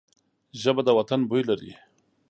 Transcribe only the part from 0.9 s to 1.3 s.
وطن